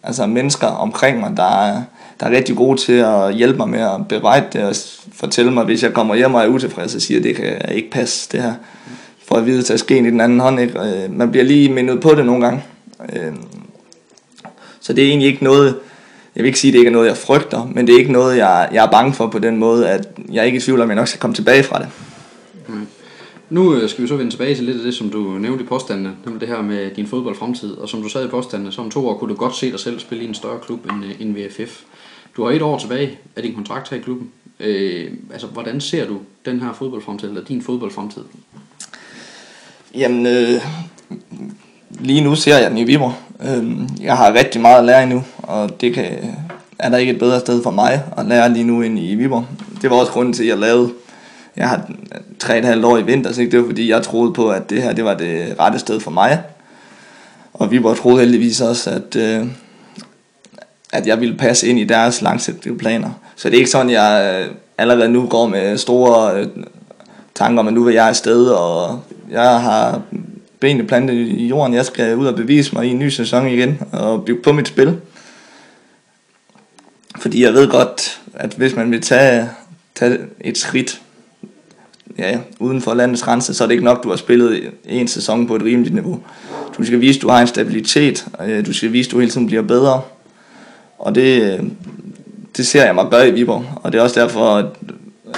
[0.03, 1.83] altså mennesker omkring mig, der er,
[2.23, 4.75] der er rigtig gode til at hjælpe mig med at bearbejde det og
[5.13, 7.91] fortælle mig, hvis jeg kommer hjem og er utilfreds og siger, at det kan ikke
[7.91, 8.55] passe det her.
[9.29, 10.61] For at vide, at tage skeen i den anden hånd.
[10.61, 10.79] Ikke?
[10.81, 12.63] Øh, man bliver lige mindet på det nogle gange.
[13.17, 13.43] Øhm,
[14.81, 15.79] så det er egentlig ikke noget,
[16.37, 18.13] jeg vil ikke sige, at det ikke er noget, jeg frygter, men det er ikke
[18.13, 20.81] noget, jeg, jeg er bange for på den måde, at jeg er ikke i tvivl
[20.81, 21.89] om, at jeg nok skal komme tilbage fra det.
[22.69, 22.87] Mm.
[23.51, 25.67] Nu øh, skal vi så vende tilbage til lidt af det, som du nævnte i
[25.67, 27.73] påstandene, nemlig det her med din fodboldfremtid.
[27.73, 29.81] Og som du sagde i påstandene, så om to år kunne du godt se dig
[29.81, 31.83] selv spille i en større klub end, øh, end VFF.
[32.37, 34.31] Du har et år tilbage af din kontrakt her i klubben.
[34.61, 38.23] Øh, altså, hvordan ser du den her fodboldfremtid, eller din fodboldfremtid?
[39.95, 40.61] Jamen, øh,
[41.91, 43.15] lige nu ser jeg den i Viborg.
[43.41, 43.73] Øh,
[44.05, 46.37] jeg har rigtig meget at lære endnu, og det kan,
[46.79, 49.47] er der ikke et bedre sted for mig at lære lige nu end i Viborg.
[49.83, 50.93] Det var også grunden til, at jeg lavede
[51.57, 51.91] jeg har
[52.39, 54.83] tre et halvt år i vinter, så det var fordi, jeg troede på, at det
[54.83, 56.43] her det var det rette sted for mig.
[57.55, 59.47] Og Viborg troede heldigvis også, at, øh,
[60.93, 63.11] at jeg ville passe ind i deres langsigtede planer.
[63.37, 66.47] Så det er ikke sådan, jeg øh, allerede nu går med store øh,
[67.35, 70.03] tanker om, at nu vil jeg afsted, og jeg har
[70.61, 71.75] benene plantet i jorden.
[71.75, 74.69] Jeg skal ud og bevise mig i en ny sæson igen, og bygge på mit
[74.69, 74.97] spil.
[77.19, 79.51] Fordi jeg ved godt, at hvis man vil tage,
[79.95, 81.01] tage et skridt
[82.19, 85.47] ja, uden for landets grænse, så er det ikke nok, du har spillet en sæson
[85.47, 86.21] på et rimeligt niveau.
[86.79, 89.19] Du skal vise, at du har en stabilitet, og øh, du skal vise, at du
[89.19, 90.03] hele tiden bliver bedre.
[91.03, 91.61] Og det,
[92.57, 94.67] det ser jeg mig gøre i Viborg, og det er også derfor, at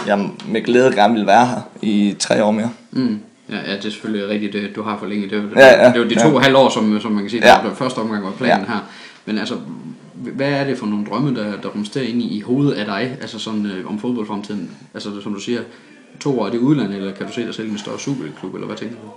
[0.07, 2.71] jeg med glæde gerne vil være her i tre år mere.
[2.91, 3.19] Mm.
[3.51, 5.23] Ja, ja, det er selvfølgelig rigtigt, det, du har for længe.
[5.23, 6.39] Det, det, ja, ja, det var de to ja.
[6.39, 7.55] halve år, som, som man kan sige, ja.
[7.63, 8.73] det var første omgang var planen ja.
[8.73, 8.91] her.
[9.27, 9.55] Men altså,
[10.15, 13.17] hvad er det for nogle drømme, der, der rumsterer ind i, i hovedet af dig,
[13.21, 14.71] altså sådan øh, om fodboldfremtiden?
[14.95, 15.61] Altså som du siger,
[16.21, 18.55] to år i det udland, eller kan du se dig selv i en større superklub,
[18.55, 19.09] eller hvad tænker du?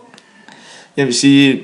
[0.98, 1.64] Jeg vil sige,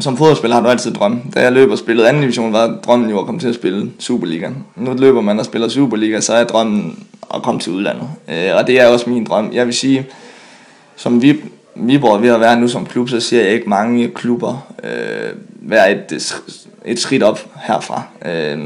[0.00, 1.22] som fodboldspiller har du altid drømme.
[1.34, 3.90] Da jeg løb og spillede anden division, var drømmen jo at komme til at spille
[3.98, 4.48] Superliga.
[4.76, 8.08] Nu løber man og spiller Superliga, så er drømmen at komme til udlandet.
[8.28, 9.50] Øh, og det er også min drøm.
[9.52, 10.06] Jeg vil sige,
[10.96, 11.36] som vi,
[11.74, 15.32] Viborg er ved at være nu som klub, så ser jeg ikke mange klubber øh,
[15.60, 16.42] være et,
[16.84, 18.02] et skridt op herfra.
[18.24, 18.58] Øh,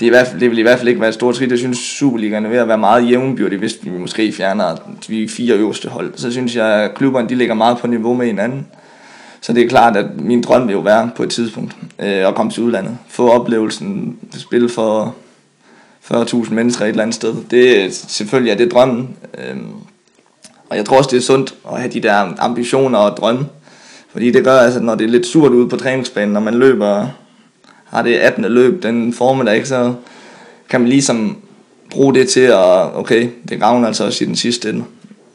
[0.00, 1.50] det, er i hvert fald, det vil i hvert fald ikke være et stort skridt.
[1.50, 4.76] Jeg synes, Superligaen er ved at være meget jævnbyrdig, hvis vi måske fjerner
[5.08, 6.12] de fire øverste hold.
[6.16, 8.66] Så synes jeg, at klubberne de ligger meget på niveau med hinanden.
[9.40, 12.34] Så det er klart, at min drøm vil jo være på et tidspunkt øh, at
[12.34, 12.98] komme til udlandet.
[13.08, 15.14] Få oplevelsen, spille for
[16.12, 17.34] 40.000 mennesker et eller andet sted.
[17.50, 19.16] Det selvfølgelig er det drømmen.
[19.38, 19.56] Øh,
[20.70, 23.46] og jeg tror også, det er sundt at have de der ambitioner og drømme.
[24.12, 27.06] Fordi det gør altså, når det er lidt surt ude på træningsbanen, når man løber,
[27.84, 28.44] har det 18.
[28.44, 29.94] løb den formiddag, så
[30.68, 31.36] kan man ligesom
[31.90, 34.84] bruge det til at, okay, det gavner altså også i den sidste ende.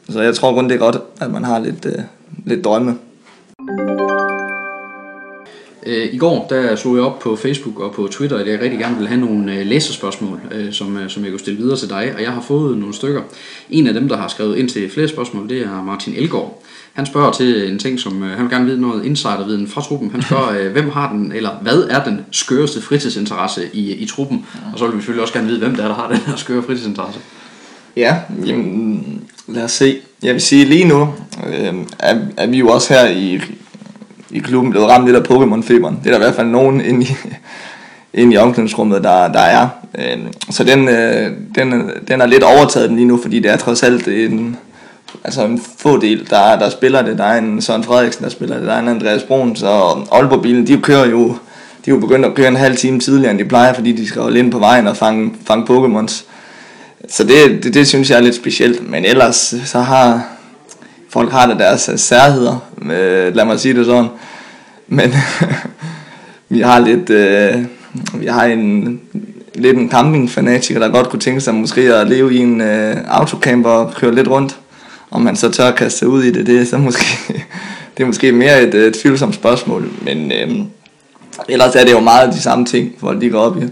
[0.08, 2.02] Så jeg tror kun det er godt, at man har lidt, øh,
[2.44, 2.98] lidt drømme.
[3.60, 3.93] Øh,
[5.86, 8.78] Øh, I går der slog jeg op på Facebook og på Twitter, at jeg rigtig
[8.78, 12.12] gerne vil have nogle øh, læserspørgsmål, øh, som, som jeg kunne stille videre til dig,
[12.16, 13.22] og jeg har fået nogle stykker.
[13.70, 16.62] En af dem, der har skrevet ind til flere spørgsmål, det er Martin Elgård.
[16.92, 20.10] Han spørger til en ting, som han vil gerne vide noget insiderviden fra truppen.
[20.10, 24.46] Han spørger, hvem har den, eller hvad er den skøreste fritidsinteresse i, i truppen?
[24.72, 26.36] Og så vil vi selvfølgelig også gerne vide, hvem det er, der har den her
[26.36, 27.20] skøre fritidsinteresse.
[27.96, 28.16] Ja,
[28.46, 29.98] jamen, lad os se.
[30.22, 31.14] Jeg vil sige, lige nu
[31.46, 33.40] øh, er, er vi jo også her i
[34.34, 35.98] i klubben blevet ramt lidt af Pokémon-feberen.
[36.04, 37.08] Det er der i hvert fald nogen inde i,
[38.14, 39.68] inde i omklædningsrummet, der, der er.
[39.98, 40.18] Øh,
[40.50, 43.82] så den, øh, den, den er lidt overtaget den lige nu, fordi det er trods
[43.82, 44.56] alt en,
[45.24, 47.18] altså en få del, der, der spiller det.
[47.18, 48.66] Der er en Søren Frederiksen, der spiller det.
[48.66, 49.68] Der er en Andreas Brun, så
[50.12, 51.34] Aalborg-bilen, de kører jo
[51.84, 54.08] de er jo begyndt at køre en halv time tidligere, end de plejer, fordi de
[54.08, 56.24] skal holde ind på vejen og fange, fange Pokémons.
[57.08, 58.90] Så det, det, det, synes jeg er lidt specielt.
[58.90, 60.22] Men ellers så har
[61.14, 64.08] folk har da deres øh, særheder, øh, lad mig sige det sådan.
[64.88, 65.14] Men
[66.48, 67.64] vi har lidt, øh,
[68.14, 69.00] vi har en,
[69.54, 73.70] lidt en campingfanatiker, der godt kunne tænke sig måske at leve i en øh, autocamper
[73.70, 74.56] og køre lidt rundt.
[75.10, 77.04] Om man så tør at kaste sig ud i det, det er så måske,
[77.96, 79.88] det er måske mere et, øh, et tvivlsomt spørgsmål.
[80.02, 80.50] Men øh,
[81.48, 83.66] ellers er det jo meget de samme ting, folk de går op i.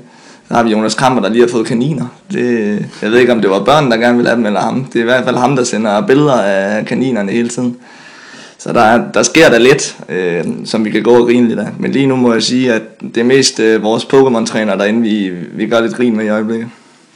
[0.49, 2.07] Der har vi Jonas Kammer, der lige har fået kaniner.
[2.33, 4.85] Det, jeg ved ikke, om det var børn, der gerne ville have dem, eller ham.
[4.85, 7.77] Det er i hvert fald ham, der sender billeder af kaninerne hele tiden.
[8.59, 11.69] Så der, der sker der lidt, øh, som vi kan gå og grine lidt af.
[11.79, 15.31] Men lige nu må jeg sige, at det er mest øh, vores Pokémon-træner derinde, vi,
[15.53, 16.69] vi gør lidt grin med i øjeblikket.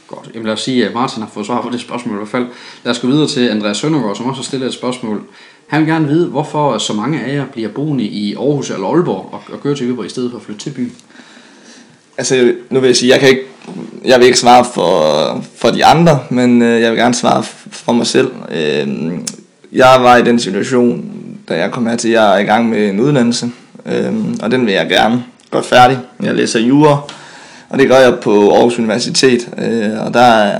[0.07, 0.29] Godt.
[0.33, 2.45] Jamen lad os sige, at Martin har fået svar på det spørgsmål i hvert fald.
[2.83, 5.21] Lad os gå videre til Andreas Søndergaard, som også har stillet et spørgsmål.
[5.67, 9.29] Han vil gerne vide, hvorfor så mange af jer bliver boende i Aarhus eller Aalborg
[9.31, 10.95] og, og kører til Viborg i stedet for at flytte til byen.
[12.17, 13.43] Altså, nu vil jeg sige, jeg kan ikke,
[14.05, 17.91] jeg vil ikke svare for, for de andre, men øh, jeg vil gerne svare for
[17.91, 18.31] mig selv.
[18.51, 18.87] Øh,
[19.71, 21.05] jeg var i den situation,
[21.49, 23.51] da jeg kom her til, jeg er i gang med en uddannelse,
[23.85, 25.99] øh, og den vil jeg gerne gøre færdig.
[26.23, 27.01] Jeg læser jura,
[27.69, 30.51] og det gør jeg på Aarhus Universitet, øh, og der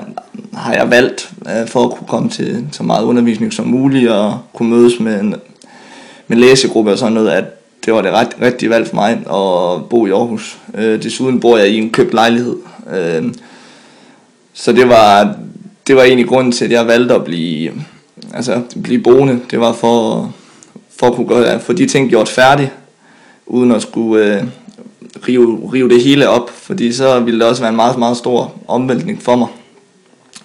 [0.54, 4.39] har jeg valgt øh, for at kunne komme til så meget undervisning som muligt, og
[4.54, 5.36] kunne mødes med en,
[6.28, 7.57] med læsegruppe og sådan noget, at
[7.88, 10.58] det var det ret, rigtige valg for mig at bo i Aarhus.
[10.76, 12.56] Øh, desuden bor jeg i en købt lejlighed.
[12.93, 13.34] Øh,
[14.54, 15.36] så det var,
[15.88, 17.71] det var egentlig grunden til, at jeg valgte at blive,
[18.34, 19.39] altså, blive boende.
[19.52, 20.34] Det var for,
[21.00, 22.71] for at kunne gøre, få de ting gjort færdigt,
[23.45, 24.43] uden at skulle øh,
[25.28, 28.54] rive, rive det hele op, fordi så ville det også være en meget, meget stor
[28.67, 29.47] omvæltning for mig.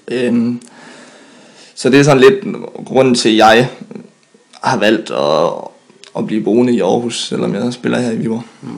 [0.09, 0.55] Øh,
[1.75, 3.69] så det er sådan lidt grunden til, at jeg
[4.63, 5.72] har valgt at,
[6.19, 8.43] at blive boende i Aarhus, selvom jeg spiller her i Viborg.
[8.63, 8.69] Ja.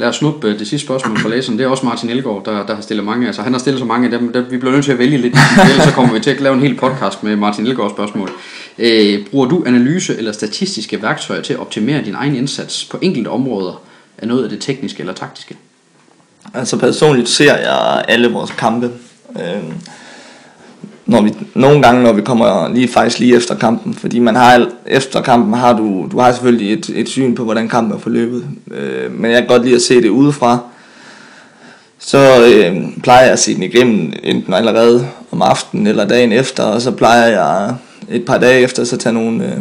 [0.00, 1.58] Lad os snuppe øh, det sidste spørgsmål fra læseren.
[1.58, 3.26] Det er også Martin Elgaard, der, der har stillet mange.
[3.26, 4.32] Altså, han har stillet så mange af dem.
[4.32, 5.36] Der, vi bliver nødt til at vælge lidt.
[5.70, 8.30] Ellers så kommer vi til at lave en hel podcast med Martin Elgaards spørgsmål.
[8.78, 13.28] Øh, bruger du analyse eller statistiske værktøjer til at optimere din egen indsats på enkelte
[13.28, 13.82] områder
[14.18, 15.56] af noget af det tekniske eller taktiske?
[16.54, 18.90] Altså personligt ser jeg alle vores kampe.
[19.36, 19.72] Øh,
[21.10, 24.66] når vi, nogle gange, når vi kommer lige faktisk lige efter kampen, fordi man har
[24.86, 28.44] efter kampen har du, du har selvfølgelig et, et syn på, hvordan kampen er forløbet,
[28.70, 30.58] øh, men jeg kan godt lide at se det udefra.
[31.98, 36.62] Så øh, plejer jeg at se den igennem enten allerede om aftenen eller dagen efter,
[36.62, 37.74] og så plejer jeg
[38.10, 39.60] et par dage efter, så tage nogle, øh,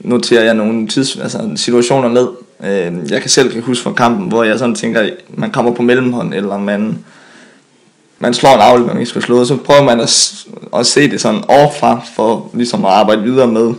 [0.00, 2.28] noterer jeg nogle tids, altså situationer ned.
[2.64, 6.34] Øh, jeg kan selv huske fra kampen, hvor jeg sådan tænker, man kommer på mellemhånd,
[6.34, 6.98] eller man
[8.18, 10.34] man slår en aflevering, man skal slå, så prøver man at,
[10.76, 13.74] at se det sådan overfra, for ligesom at arbejde videre med,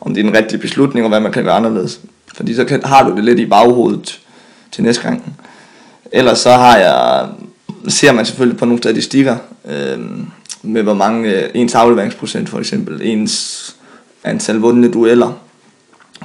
[0.00, 2.00] om det er en rigtig beslutning, og hvad man kan gøre anderledes.
[2.36, 4.20] Fordi så kan, har du det lidt i baghovedet
[4.72, 5.36] til næste gang.
[6.12, 7.28] Ellers så har jeg
[7.88, 9.98] ser man selvfølgelig på nogle statistikker, øh,
[10.62, 13.76] med hvor mange, øh, ens afleveringsprocent for eksempel, ens
[14.24, 15.32] antal vundne dueller.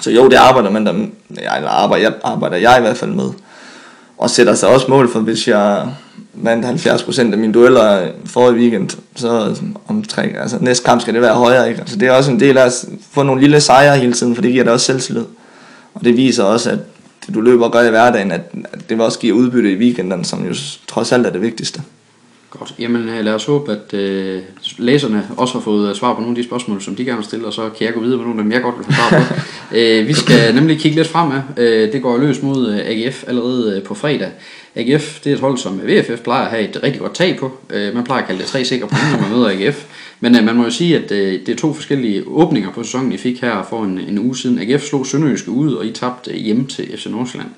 [0.01, 0.93] Så jo, det arbejder man der,
[1.29, 3.29] eller arbejder jeg, arbejder jeg i hvert fald med.
[4.17, 5.87] Og sætter sig også mål for, hvis jeg
[6.35, 9.55] vandt 70% af mine dueller forrige weekend, så
[9.87, 11.81] om tre, altså næste kamp skal det være højere, ikke?
[11.81, 14.41] Altså det er også en del af at få nogle lille sejre hele tiden, for
[14.41, 15.25] det giver dig også selvtillid.
[15.93, 16.79] Og det viser også, at
[17.27, 18.41] det du løber og gør i hverdagen, at,
[18.73, 20.53] at det også give udbytte i weekenden, som jo
[20.87, 21.81] trods alt er det vigtigste.
[22.59, 22.75] Godt.
[22.79, 24.41] Jamen lad os håbe, at øh,
[24.77, 27.25] læserne også har fået øh, svar på nogle af de spørgsmål, som de gerne vil
[27.25, 28.91] stille, og så kan jeg gå videre med nogle af dem, jeg godt vil få
[28.91, 29.33] svar på.
[29.77, 31.41] øh, vi skal nemlig kigge lidt fremad.
[31.57, 34.31] Øh, det går løs mod øh, AGF allerede øh, på fredag.
[34.75, 37.51] AGF det er et hold, som VFF plejer at have et rigtig godt tag på.
[37.69, 39.85] Øh, man plejer at kalde det tre sikre point, når man møder AGF.
[40.19, 43.11] Men øh, man må jo sige, at øh, det er to forskellige åbninger på sæsonen,
[43.11, 44.59] I fik her for en, en uge siden.
[44.59, 47.49] AGF slog Sønderjyske ud, og I tabte hjemme til FC Nordsjælland.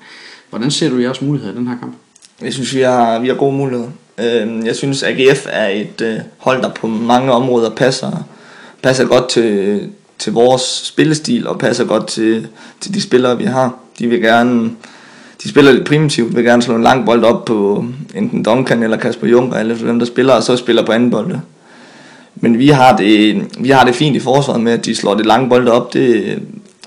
[0.50, 1.94] Hvordan ser du jeres muligheder i den her kamp?
[2.42, 3.90] Jeg synes, vi har, vi har gode muligheder.
[4.20, 8.28] Øhm, jeg synes, AGF er et hold, der på mange områder passer,
[8.82, 9.80] passer godt til,
[10.18, 12.48] til vores spillestil og passer godt til,
[12.80, 13.78] til de spillere, vi har.
[13.98, 14.70] De vil gerne
[15.42, 18.96] de spiller lidt primitivt, vil gerne slå en lang bold op på enten Duncan eller
[18.96, 21.40] Kasper Juncker, eller dem der spiller, og så spiller på anden bolde.
[22.34, 25.26] Men vi har, det, vi har det fint i forsvaret med, at de slår det
[25.26, 26.38] lange bolde op, det,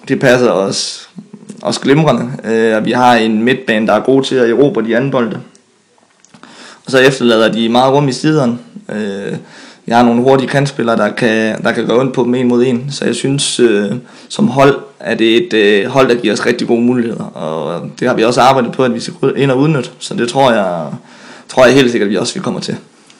[0.07, 1.09] det passer os,
[1.61, 2.31] os glimrende.
[2.43, 5.39] Øh, vi har en midtbane, der er god til at erobre de anden bolde.
[6.85, 8.57] Og så efterlader de meget rum i siderne.
[8.89, 9.37] Øh,
[9.91, 12.63] jeg har nogle hurtige kantspillere, der kan, der kan gå ind på dem en mod
[12.63, 12.91] en.
[12.91, 13.91] Så jeg synes, øh,
[14.29, 17.23] som hold, er det et øh, hold, der giver os rigtig gode muligheder.
[17.23, 19.89] Og det har vi også arbejdet på, at vi skal ind og udnytte.
[19.99, 20.85] Så det tror jeg,
[21.49, 22.75] tror jeg helt sikkert, at vi også vil komme til.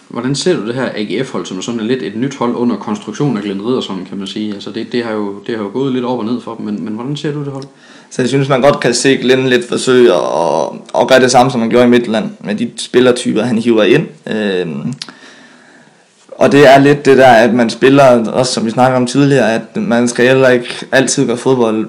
[0.07, 3.37] Hvordan ser du det her AGF-hold, som er sådan lidt et nyt hold under konstruktion
[3.37, 4.53] af Glenn Riddersson, kan man sige?
[4.53, 6.65] Altså det, det, har jo, det har jo gået lidt op og ned for dem,
[6.65, 7.63] men, men hvordan ser du det hold?
[8.11, 11.51] Så jeg synes, man godt kan se Glenn lidt forsøge at, at gøre det samme,
[11.51, 14.07] som man gjorde i Midtland, med de spillertyper, han hiver ind.
[14.27, 14.67] Øh,
[16.41, 19.53] og det er lidt det der, at man spiller, også som vi snakkede om tidligere,
[19.53, 21.87] at man skal heller ikke altid gøre fodbold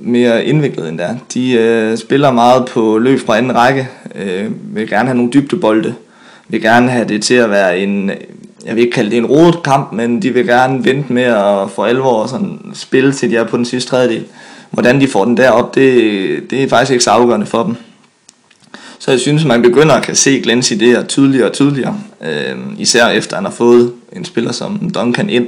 [0.00, 1.14] mere indviklet end der.
[1.34, 5.94] De øh, spiller meget på løb fra anden række, øh, vil gerne have nogle dybdebolde,
[6.48, 8.10] vil gerne have det til at være en,
[8.66, 11.70] jeg vil ikke kalde det en rodet kamp, men de vil gerne vente med at
[11.74, 14.24] få alvor sådan spille til de er på den sidste tredjedel.
[14.70, 17.76] Hvordan de får den derop, det, det er faktisk ikke så afgørende for dem.
[19.02, 22.00] Så jeg synes, man begynder at kan se Glens idéer tydeligere og tydeligere.
[22.20, 25.46] Øh, især efter han har fået en spiller som Duncan ind.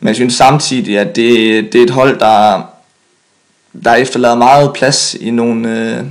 [0.00, 2.62] Men jeg synes samtidig, at det, det er et hold, der,
[3.84, 6.04] der efterlader meget plads i nogle, øh,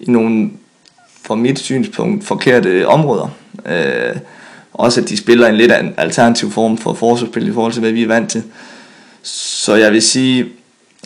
[0.00, 0.50] i nogle
[1.22, 3.28] fra mit synspunkt forkerte områder.
[3.66, 4.16] Øh,
[4.72, 8.02] også at de spiller en lidt alternativ form for forsvarsspil i forhold til, hvad vi
[8.02, 8.42] er vant til.
[9.22, 10.46] Så jeg vil sige,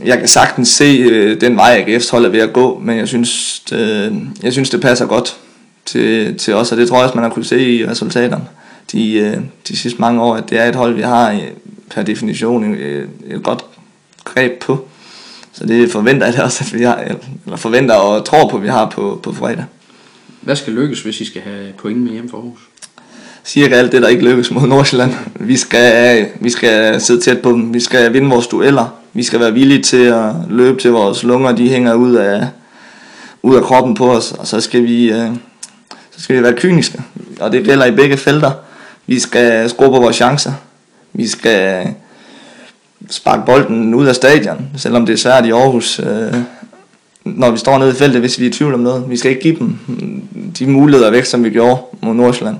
[0.04, 3.08] jeg kan sagtens se øh, den vej, AGF's hold er ved at gå, men jeg
[3.08, 5.36] synes, øh, jeg synes det passer godt
[5.84, 8.44] til, til os, og det tror jeg også, man har kunne se i resultaterne
[8.92, 9.36] de, øh,
[9.68, 11.42] de sidste mange år, at det er et hold, vi har øh,
[11.90, 13.64] per definition et, et godt
[14.24, 14.88] greb på.
[15.52, 16.96] Så det forventer jeg også, at vi har,
[17.44, 19.64] eller forventer og tror på, at vi har på, på fredag.
[20.40, 22.60] Hvad skal lykkes, hvis I skal have point med hjem for Aarhus?
[23.44, 25.14] Cirka alt det, der ikke lykkes mod Nordsjælland.
[25.40, 27.74] Vi skal, vi skal sidde tæt på dem.
[27.74, 29.05] Vi skal vinde vores dueller.
[29.16, 32.48] Vi skal være villige til at løbe til vores lunger, de hænger ud af,
[33.42, 34.32] ud af kroppen på os.
[34.32, 35.28] Og så skal vi, øh,
[36.10, 37.02] så skal vi være kyniske.
[37.40, 38.50] Og det gælder i begge felter.
[39.06, 40.52] Vi skal skrue på vores chancer.
[41.12, 41.88] Vi skal
[43.10, 45.98] sparke bolden ud af stadion, selvom det er svært i Aarhus.
[45.98, 46.34] Øh,
[47.24, 49.10] når vi står nede i feltet, hvis vi er i tvivl om noget.
[49.10, 49.78] Vi skal ikke give dem
[50.58, 52.56] de muligheder væk, som vi gjorde mod Nordsjælland.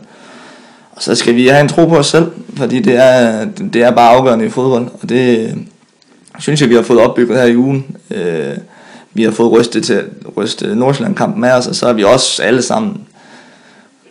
[0.93, 3.91] Og så skal vi have en tro på os selv, fordi det er, det er
[3.91, 5.55] bare afgørende i fodbold, og det
[6.39, 7.97] synes jeg, vi har fået opbygget her i ugen.
[8.11, 8.57] Øh,
[9.15, 10.05] vi har fået rystet, til,
[10.37, 13.01] rystet Nordsjælland-kampen med os, og så er vi også alle sammen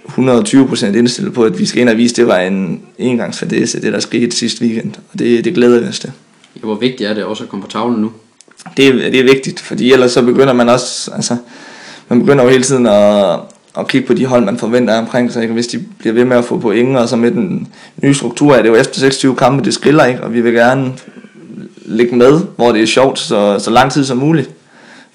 [0.08, 4.00] 120% indstillet på, at vi skal ind og vise, det var en engangsfadese, det der
[4.00, 6.12] skete sidste weekend, og det, det glæder vi os til.
[6.56, 8.12] Ja, hvor vigtigt er det også at komme på tavlen nu?
[8.78, 11.38] Det, det er vigtigt, fordi ellers så begynder man også, altså,
[12.10, 13.40] man begynder jo hele tiden at,
[13.78, 15.42] at kigge på de hold, man forventer omkring sig.
[15.42, 15.54] Ikke?
[15.54, 17.68] Hvis de bliver ved med at få point, og så med den
[18.04, 20.94] nye struktur er det jo efter 26 kampe, det skriller ikke, og vi vil gerne
[21.86, 24.50] ligge med, hvor det er sjovt, så, så lang tid som muligt.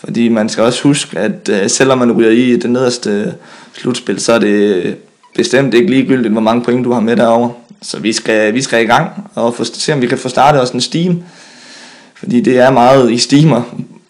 [0.04, 3.26] Fordi man skal også huske, at øh, selvom man ryger i det nederste øh,
[3.72, 4.96] slutspil, så er det
[5.36, 7.50] bestemt ikke ligegyldigt, hvor mange point du har med derover.
[7.82, 10.60] Så vi skal, vi skal i gang og få, se, om vi kan få startet
[10.60, 11.22] også en steam.
[12.14, 13.62] Fordi det er meget i steamer,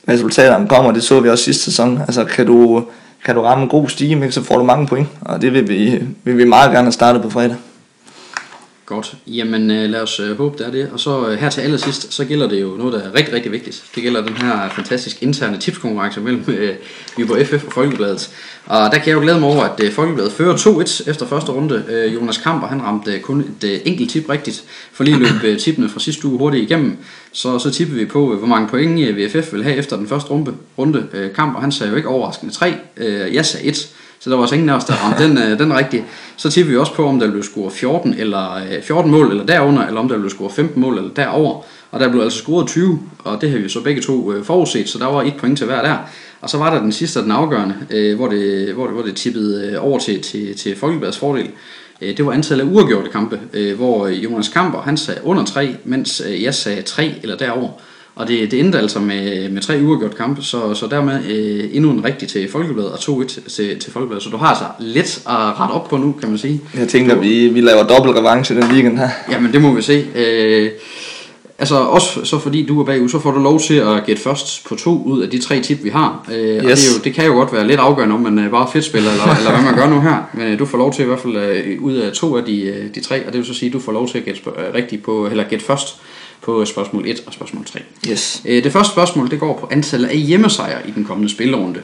[0.09, 0.92] resultaterne kommer.
[0.92, 1.99] Det så vi også sidste sæson.
[1.99, 2.85] Altså kan du,
[3.25, 5.09] kan du ramme en god steam, så får du mange point.
[5.20, 7.57] Og det vil vi, vil vi meget gerne have startet på fredag.
[8.90, 9.14] Godt.
[9.26, 10.90] Jamen øh, lad os øh, håbe, det er det.
[10.92, 13.53] Og så øh, her til allersidst, så gælder det jo noget, der er rigtig, rigtig
[13.53, 13.85] vigtigt.
[13.94, 16.74] Det gælder den her fantastisk interne tipskonkurrence mellem øh,
[17.16, 18.31] Viborg FF og Folkebladet.
[18.66, 21.53] Og der kan jeg jo glæde mig over, at øh, Folkebladet fører 2-1 efter første
[21.53, 21.85] runde.
[21.88, 24.64] Øh, Jonas Kamper, han ramte øh, kun et øh, enkelt tip rigtigt.
[24.92, 26.96] For lige løb øh, tippene fra sidste uge hurtigt igennem.
[27.33, 30.09] Så, så tippede vi på, øh, hvor mange point øh, VFF vil have efter den
[30.09, 30.55] første runde.
[30.79, 31.07] runde.
[31.12, 32.74] Øh, Kamper, han sagde jo ikke overraskende 3.
[32.96, 33.88] Øh, jeg sagde 1.
[34.20, 36.04] Så der var også ingen af os, der ramte den, øh, den rigtige.
[36.37, 39.46] Så tippede vi også på, om der blev scoret 14, eller, øh, 14 mål eller
[39.46, 41.62] derunder, eller om der blev scoret 15 mål eller derover.
[41.90, 44.88] Og der blev altså scoret 20, og det havde vi så begge to øh, forudset,
[44.88, 45.96] så der var et point til hver der.
[46.40, 49.02] Og så var der den sidste og den afgørende, øh, hvor, det, hvor, det, hvor
[49.02, 51.50] det tippede øh, over til, til, til Folkebladets fordel.
[52.00, 55.44] Øh, det var antallet af uafgjorte kampe, øh, hvor øh, Jonas Kamper han sagde under
[55.44, 57.70] 3, mens øh, jeg sagde 3 eller derover.
[58.20, 61.90] Og det, det endte altså med, med tre uafgjort kampe, så, så dermed øh, endnu
[61.90, 64.24] en rigtig til Folkebladet og 2-1 til, til Folkebladet.
[64.24, 66.61] Så du har altså lidt at rette op på nu, kan man sige.
[66.78, 69.09] Jeg tænker, du, vi, vi laver dobbelt revanche den weekend her.
[69.30, 70.06] Jamen, det må vi se.
[70.14, 70.70] Øh,
[71.59, 74.64] altså også så fordi du er bagud, så får du lov til at gætte først
[74.68, 76.26] på to ud af de tre tip, vi har.
[76.33, 76.56] Øh, yes.
[76.56, 78.68] Og det, er jo, det kan jo godt være lidt afgørende, om man øh, bare
[78.72, 80.16] fedt spiller, eller, eller hvad man gør nu her.
[80.35, 82.62] Men øh, du får lov til i hvert fald øh, ud af to af de,
[82.62, 84.40] øh, de tre, og det vil så sige, at du får lov til at gætte
[84.46, 85.96] øh, rigtigt på, eller gætte først
[86.42, 87.81] på spørgsmål 1 og spørgsmål 3.
[88.11, 88.42] Yes.
[88.44, 91.83] Øh, det første spørgsmål det går på antallet af hjemmesejre i den kommende spillerunde.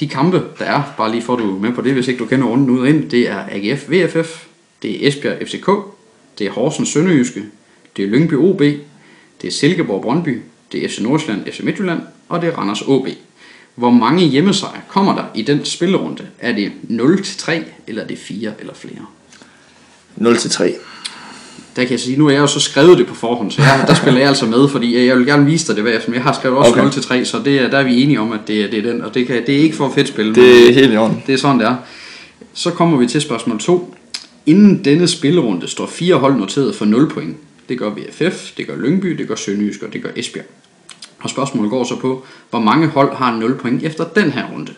[0.00, 2.46] De kampe, der er, bare lige for du med på det, hvis ikke du kender
[2.46, 4.44] runden ud og ind, det er AGF VFF,
[4.82, 5.70] det er Esbjerg FCK,
[6.38, 7.44] det er Horsens Sønderjyske,
[7.96, 8.60] det er Lyngby OB,
[9.42, 10.42] det er Silkeborg Brøndby,
[10.72, 13.08] det er FC Nordsjælland FC Midtjylland, og det er Randers OB.
[13.74, 16.26] Hvor mange hjemmesejre kommer der i den spillerunde?
[16.38, 17.52] Er det 0-3,
[17.86, 19.06] eller er det 4 eller flere?
[20.20, 20.72] 0-3
[21.78, 23.84] der kan jeg sige, nu har jeg jo så skrevet det på forhånd, så jeg,
[23.86, 26.32] der spiller jeg altså med, fordi jeg vil gerne vise dig det bagefter, jeg har
[26.32, 26.82] skrevet også okay.
[26.82, 28.92] 0 til 3, så det, er, der er vi enige om, at det, det er
[28.92, 30.34] den, og det, kan, det er ikke for fedt spil.
[30.34, 31.22] Det er helt i orden.
[31.26, 31.76] Det er sådan, det er.
[32.54, 33.94] Så kommer vi til spørgsmål 2.
[34.46, 37.36] Inden denne spillerunde står fire hold noteret for 0 point.
[37.68, 40.46] Det gør VFF, det gør Lyngby, det gør Sønderjysk og det gør Esbjerg.
[41.18, 44.72] Og spørgsmålet går så på, hvor mange hold har 0 point efter den her runde.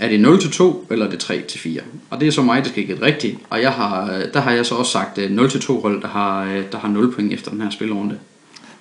[0.00, 1.80] Er det 0 til 2, eller er det 3 til 4?
[2.10, 3.38] Og det er så mig, der skal gætte rigtigt.
[3.50, 6.08] Og jeg har, der har jeg så også sagt 0 øh, til 2 hold, der
[6.08, 8.14] har, øh, der har 0 point efter den her spilrunde.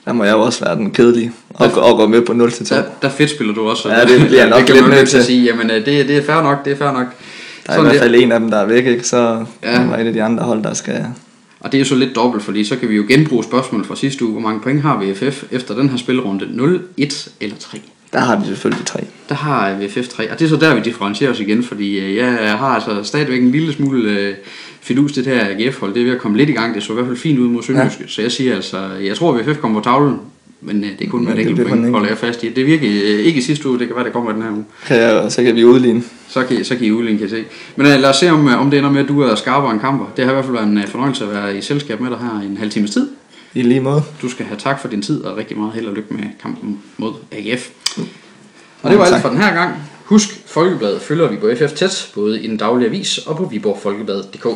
[0.05, 2.51] Der må jeg jo også være den kedelige og, der, og gå med på 0
[2.51, 2.75] til 2.
[2.75, 3.89] Der, der fedt spiller du også.
[3.89, 5.43] Ja, det bliver nok det lidt nødt til at sige.
[5.43, 7.07] Jamen, øh, det, det er fair nok, det er fair nok.
[7.65, 8.23] Der er Sådan i hvert fald det.
[8.23, 9.03] en af dem, der er væk, ikke?
[9.03, 9.69] så ja.
[9.69, 11.05] er et af de andre hold, der skal...
[11.59, 13.95] Og det er jo så lidt dobbelt, fordi så kan vi jo genbruge spørgsmålet fra
[13.95, 14.31] sidste uge.
[14.31, 16.47] Hvor mange point har VFF efter den her spilrunde?
[16.49, 17.77] 0, 1 eller 3?
[18.13, 18.99] Der har de selvfølgelig tre.
[19.29, 22.15] Der har VFF tre, og det er så der, vi differentierer os igen, fordi øh,
[22.15, 24.33] jeg har altså stadigvæk en lille smule øh,
[24.81, 25.93] fidus det her AGF-hold.
[25.93, 27.47] Det er ved at komme lidt i gang, det så i hvert fald fint ud
[27.47, 28.07] mod Sønderjyske, ja.
[28.07, 30.19] så jeg siger altså, jeg tror, at VFF kommer på tavlen,
[30.61, 32.49] men øh, det er kun med et enkelt point, holder jeg fast i.
[32.49, 32.89] Det virker
[33.19, 34.65] ikke i sidste uge, det kan være, det kommer den her uge.
[34.89, 36.03] Ja, så kan vi udligne.
[36.29, 37.43] Så kan, så kan I udligne, kan jeg se.
[37.75, 40.05] Men lad os se, om, om det ender med, at du er skarpere end kamper.
[40.17, 42.49] Det har i hvert fald været en fornøjelse at være i selskab med dig her
[42.49, 43.09] en halv times tid.
[43.53, 44.03] I lige måde.
[44.21, 46.81] Du skal have tak for din tid, og rigtig meget held og lykke med kampen
[46.97, 47.69] mod AGF.
[48.81, 49.75] Og det var alt for den her gang.
[50.05, 54.47] Husk, Folkebladet følger vi på FF tæt, både i den daglige avis og på viborgfolkebladet.dk.